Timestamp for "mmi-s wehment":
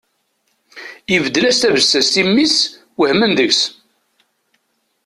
2.27-3.35